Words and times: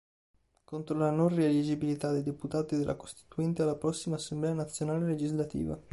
Contro 0.65 0.97
la 0.97 1.11
non-rieliggibilità 1.11 2.09
dei 2.11 2.23
deputati 2.23 2.75
della 2.75 2.95
Costituente 2.95 3.61
alla 3.61 3.75
prossima 3.75 4.15
Assemblea 4.15 4.51
Nazionale 4.53 5.05
legislativa. 5.05 5.79